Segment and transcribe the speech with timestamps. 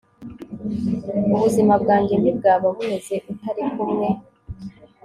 [1.33, 4.07] Ubuzima bwanjye ntibwaba bumeze utari kumwe